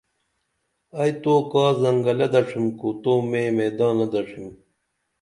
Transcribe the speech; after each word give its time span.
ائی 0.99 1.11
تو 1.23 1.35
کا 1.51 1.65
زنگلہ 1.81 2.27
دڇِھم 2.33 2.65
کو 2.79 2.89
تو 3.03 3.11
میں 3.29 3.49
میدانہ 3.57 4.05
دڇِھم 4.13 4.45